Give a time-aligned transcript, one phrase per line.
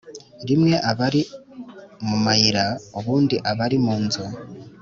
[0.47, 1.21] Rimwe aba ari
[2.07, 2.65] mu mayira
[2.99, 4.23] ubundi aba ari munzu